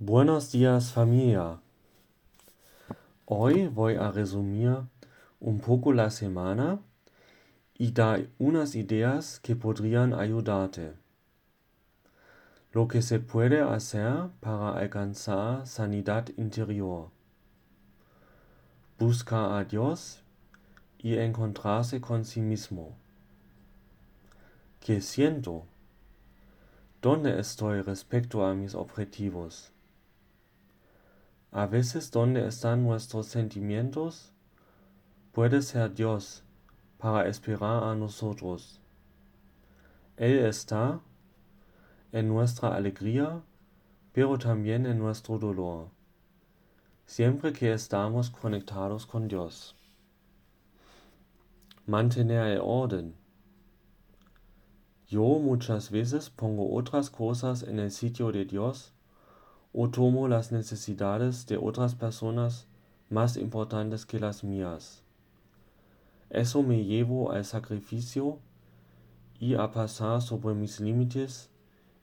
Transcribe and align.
Buenos 0.00 0.52
días 0.52 0.92
familia. 0.92 1.58
Hoy 3.26 3.66
voy 3.66 3.96
a 3.96 4.12
resumir 4.12 4.76
un 5.40 5.58
poco 5.58 5.92
la 5.92 6.10
semana 6.10 6.78
y 7.74 7.90
dar 7.90 8.28
unas 8.38 8.76
ideas 8.76 9.40
que 9.40 9.56
podrían 9.56 10.14
ayudarte. 10.14 10.92
Lo 12.70 12.86
que 12.86 13.02
se 13.02 13.18
puede 13.18 13.60
hacer 13.60 14.28
para 14.38 14.78
alcanzar 14.78 15.66
sanidad 15.66 16.28
interior. 16.36 17.10
Buscar 19.00 19.58
a 19.58 19.64
Dios 19.64 20.22
y 20.98 21.16
encontrarse 21.16 22.00
con 22.00 22.24
sí 22.24 22.40
mismo. 22.40 22.96
¿Qué 24.78 25.00
siento? 25.00 25.66
¿Dónde 27.02 27.40
estoy 27.40 27.82
respecto 27.82 28.46
a 28.46 28.54
mis 28.54 28.76
objetivos? 28.76 29.72
A 31.50 31.66
veces 31.66 32.10
donde 32.10 32.46
están 32.46 32.82
nuestros 32.82 33.26
sentimientos 33.26 34.32
puede 35.32 35.62
ser 35.62 35.94
Dios 35.94 36.42
para 36.98 37.26
esperar 37.26 37.84
a 37.84 37.94
nosotros. 37.94 38.80
Él 40.18 40.40
está 40.40 41.00
en 42.12 42.28
nuestra 42.28 42.74
alegría, 42.74 43.42
pero 44.12 44.36
también 44.36 44.84
en 44.84 44.98
nuestro 44.98 45.38
dolor, 45.38 45.88
siempre 47.06 47.52
que 47.54 47.72
estamos 47.72 48.28
conectados 48.28 49.06
con 49.06 49.26
Dios. 49.26 49.74
Mantener 51.86 52.46
el 52.48 52.60
orden. 52.62 53.14
Yo 55.06 55.22
muchas 55.22 55.90
veces 55.90 56.28
pongo 56.28 56.74
otras 56.74 57.08
cosas 57.08 57.62
en 57.62 57.78
el 57.78 57.90
sitio 57.90 58.30
de 58.32 58.44
Dios 58.44 58.92
o 59.80 59.88
tomo 59.88 60.26
las 60.26 60.50
necesidades 60.50 61.46
de 61.46 61.56
otras 61.56 61.94
personas 61.94 62.66
más 63.10 63.36
importantes 63.36 64.04
que 64.04 64.18
las 64.18 64.42
mías. 64.42 65.04
Eso 66.30 66.64
me 66.64 66.84
llevo 66.84 67.30
al 67.30 67.44
sacrificio 67.44 68.40
y 69.38 69.54
a 69.54 69.70
pasar 69.70 70.20
sobre 70.20 70.56
mis 70.56 70.80
límites 70.80 71.52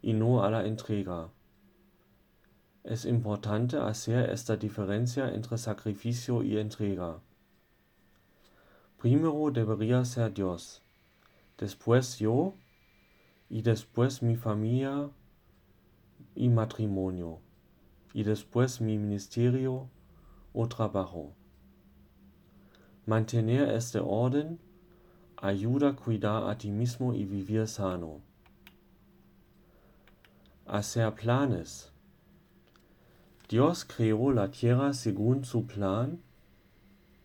y 0.02 0.14
no 0.14 0.42
a 0.42 0.50
la 0.50 0.66
entrega. 0.66 1.28
Es 2.86 3.04
importante 3.04 3.76
hacer 3.76 4.30
esta 4.30 4.56
diferencia 4.56 5.28
entre 5.28 5.58
sacrificio 5.58 6.44
y 6.44 6.58
entrega. 6.58 7.20
Primero 9.02 9.52
debería 9.52 10.06
ser 10.06 10.34
Dios, 10.34 10.82
después 11.58 12.20
yo 12.20 12.54
y 13.50 13.64
después 13.64 14.24
mi 14.24 14.38
familia 14.38 15.10
y 16.36 16.48
matrimonio 16.48 17.42
y 18.16 18.24
después 18.24 18.80
mi 18.80 18.98
ministerio 18.98 19.90
o 20.54 20.70
trabajo. 20.70 21.34
Mantener 23.06 23.72
este 23.72 24.00
orden 24.00 24.58
ayuda 25.36 25.90
a 25.90 25.96
cuidar 25.98 26.50
a 26.50 26.58
ti 26.58 26.72
mismo 26.72 27.14
y 27.14 27.26
vivir 27.26 27.68
sano. 27.68 28.22
Hacer 30.66 31.14
planes. 31.14 31.92
Dios 33.50 33.84
creó 33.84 34.32
la 34.32 34.50
tierra 34.50 34.94
según 34.94 35.44
su 35.44 35.68
plan 35.68 36.22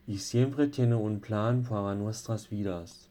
y 0.08 0.18
siempre 0.18 0.66
tiene 0.66 0.96
un 0.96 1.20
plan 1.20 1.62
para 1.62 1.94
nuestras 1.94 2.50
vidas. 2.50 3.08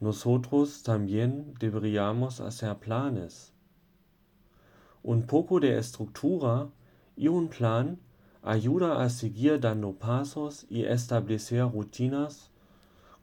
Nosotros 0.00 0.82
también 0.82 1.54
deberíamos 1.60 2.40
hacer 2.40 2.76
planes. 2.78 3.52
Un 5.08 5.22
poco 5.22 5.58
de 5.58 5.78
estructura 5.78 6.68
y 7.16 7.28
un 7.28 7.48
plan 7.48 7.98
ayuda 8.42 9.02
a 9.02 9.08
seguir 9.08 9.58
dando 9.58 9.94
pasos 9.94 10.66
y 10.68 10.84
establecer 10.84 11.62
rutinas 11.62 12.50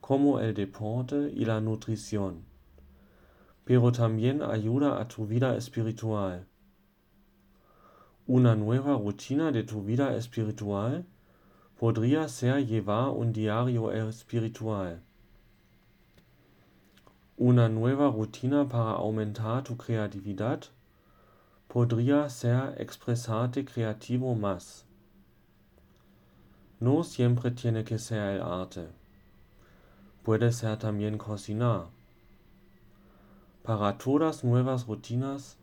como 0.01 0.40
el 0.40 0.56
deporte 0.56 1.31
y 1.35 1.45
la 1.45 1.62
nutrición, 1.62 2.44
pero 3.66 3.91
también 3.91 4.41
ayuda 4.41 5.00
a 5.00 5.07
tu 5.07 5.28
vida 5.28 5.56
espiritual. 5.56 6.47
Una 8.25 8.56
nueva 8.56 8.97
rutina 8.97 9.51
de 9.51 9.62
tu 9.62 9.84
vida 9.84 10.16
espiritual 10.16 11.06
podría 11.79 12.28
ser 12.28 12.66
llevar 12.66 13.09
un 13.09 13.31
diario 13.31 13.91
espiritual. 13.91 15.03
Una 17.38 17.69
nueva 17.69 18.09
rutina 18.09 18.68
para 18.68 18.94
aumentar 18.94 19.63
tu 19.63 19.78
creatividad 19.78 20.62
podría 21.75 22.30
ser 22.30 22.74
expresarte 22.78 23.66
creativo 23.66 24.34
más. 24.34 24.86
No 26.80 27.03
siempre 27.03 27.52
tiene 27.52 27.84
que 27.84 28.00
ser 28.00 28.36
el 28.36 28.41
arte. 28.41 28.88
Puede 30.24 30.53
ser 30.53 30.78
también 30.78 31.18
cocinar. 31.18 31.88
Para 33.62 33.97
todas 33.97 34.46
nuevas 34.46 34.88
rutinas 34.88 35.58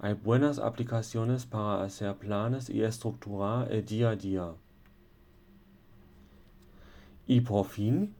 hay 0.00 0.14
buenas 0.14 0.58
aplicaciones 0.58 1.46
para 1.46 1.84
hacer 1.84 2.16
planes 2.16 2.68
y 2.68 2.82
estructurar 2.82 3.70
el 3.70 3.84
día 3.84 4.10
a 4.10 4.16
día. 4.16 4.54
Y 7.28 7.42
por 7.42 7.66
fin, 7.66 8.12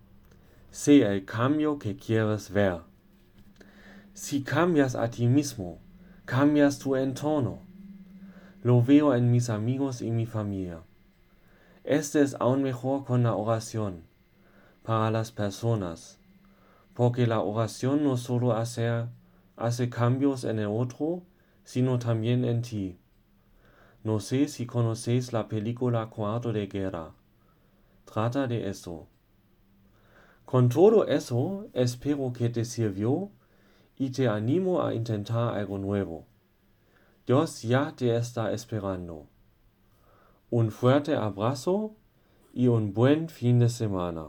sé 0.71 1.03
el 1.03 1.25
cambio 1.25 1.81
que 1.81 1.97
quieres 1.97 2.53
ver. 2.53 2.83
Si 4.13 4.45
cambias 4.45 4.95
a 4.95 5.11
ti 5.11 5.27
mismo, 5.27 5.81
cambias 6.25 6.79
tu 6.79 6.97
entorno. 6.97 7.61
Lo 8.63 8.83
veo 8.83 9.15
en 9.15 9.31
mis 9.31 9.51
amigos 9.51 10.01
y 10.01 10.11
mi 10.11 10.25
familia. 10.25 10.81
Este 11.85 12.23
es 12.23 12.35
aún 12.41 12.63
mejor 12.63 13.05
con 13.05 13.25
la 13.25 13.35
oración 13.35 14.05
para 14.83 15.11
las 15.11 15.33
personas, 15.33 16.19
porque 16.95 17.27
la 17.27 17.41
oración 17.41 18.05
no 18.05 18.17
solo 18.17 18.55
hace, 18.55 19.07
hace 19.57 19.91
cambios 19.91 20.45
en 20.45 20.61
el 20.61 20.69
otro, 20.69 21.23
sino 21.63 21.99
también 21.99 22.47
en 22.47 22.63
ti. 22.63 22.99
No 24.03 24.19
sé 24.19 24.49
si 24.49 24.65
conocéis 24.65 25.35
la 25.35 25.47
película 25.47 26.07
Cuarto 26.07 26.55
de 26.55 26.67
Guerra. 26.69 27.13
Trata 28.07 28.47
de 28.47 28.71
eso. 28.71 29.09
Con 30.47 30.71
todo 30.71 31.07
eso, 31.07 31.67
espero 31.75 32.33
que 32.33 32.49
te 32.49 32.65
sirvió 32.65 33.31
y 33.97 34.11
te 34.11 34.29
animo 34.29 34.83
a 34.83 34.95
intentar 34.95 35.57
algo 35.57 35.79
nuevo. 35.79 36.27
Dios 37.27 37.63
ya 37.63 37.95
te 37.97 38.15
está 38.17 38.53
esperando. 38.53 39.27
Un 40.51 40.71
fuerte 40.71 41.15
abrazo 41.15 41.95
y 42.53 42.69
un 42.69 42.93
buen 42.93 43.29
fin 43.29 43.59
de 43.59 43.69
semana. 43.69 44.29